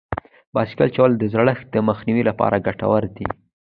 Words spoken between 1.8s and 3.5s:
مخنیوي لپاره ګټور دي.